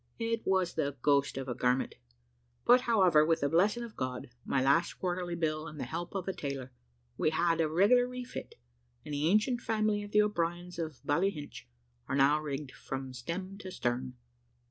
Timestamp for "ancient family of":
9.27-10.09